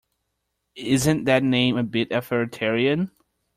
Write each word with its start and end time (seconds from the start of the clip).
Isn’t 0.73 1.25
that 1.25 1.43
name 1.43 1.77
a 1.77 1.83
bit 1.83 2.11
authoritarian? 2.11 3.11